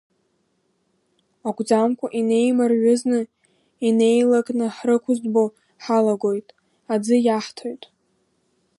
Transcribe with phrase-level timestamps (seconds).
[1.47, 3.19] Акәӡамкәа инеимарҩызны,
[3.87, 5.43] инеилакны ҳрықәыӡбо
[5.83, 6.47] ҳалагоит,
[6.93, 7.83] аӡы иаҳҭоит.